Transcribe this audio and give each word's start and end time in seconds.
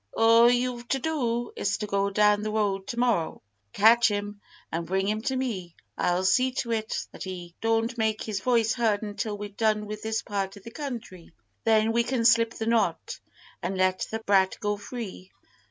"All 0.17 0.49
you've 0.49 0.87
to 0.87 0.97
do 0.97 1.51
is 1.55 1.77
to 1.77 1.85
go 1.85 2.09
down 2.09 2.41
the 2.41 2.49
road 2.49 2.87
to 2.87 2.97
morrow, 2.97 3.43
catch 3.71 4.07
him, 4.07 4.41
and 4.71 4.87
bring 4.87 5.07
him 5.07 5.21
to 5.21 5.35
me. 5.35 5.75
I'll 5.95 6.25
see 6.25 6.53
to 6.53 6.71
it 6.71 7.05
that 7.11 7.23
he 7.23 7.53
don't 7.61 7.95
make 7.99 8.23
his 8.23 8.39
voice 8.39 8.73
heard 8.73 9.03
until 9.03 9.37
we've 9.37 9.55
done 9.55 9.85
with 9.85 10.01
this 10.01 10.23
part 10.23 10.57
of 10.57 10.63
the 10.63 10.71
country. 10.71 11.35
Then 11.65 11.91
we 11.91 12.03
can 12.03 12.25
slip 12.25 12.55
the 12.55 12.65
knot, 12.65 13.19
and 13.61 13.77
let 13.77 14.07
the 14.09 14.17
brat 14.25 14.57
go 14.59 14.75
free." 14.75 15.29